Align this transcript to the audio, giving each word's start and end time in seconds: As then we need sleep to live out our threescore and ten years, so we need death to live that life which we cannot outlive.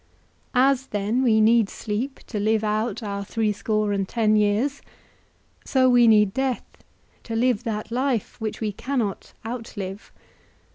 As 0.55 0.87
then 0.87 1.21
we 1.21 1.39
need 1.39 1.69
sleep 1.69 2.21
to 2.25 2.39
live 2.39 2.63
out 2.63 3.03
our 3.03 3.23
threescore 3.23 3.91
and 3.93 4.09
ten 4.09 4.35
years, 4.35 4.81
so 5.63 5.91
we 5.91 6.07
need 6.07 6.33
death 6.33 6.65
to 7.21 7.35
live 7.35 7.63
that 7.65 7.91
life 7.91 8.41
which 8.41 8.59
we 8.61 8.71
cannot 8.71 9.33
outlive. 9.45 10.11